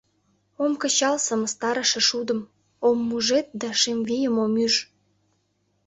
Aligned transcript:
Ом 0.63 0.73
кычал 0.81 1.15
сымыстарыше 1.25 2.01
шудым, 2.07 2.39
Ом 2.87 2.97
мужед 3.09 3.47
да 3.61 3.69
шем 3.79 3.99
вийым 4.07 4.35
ом 4.43 4.53
ӱж. 4.65 4.73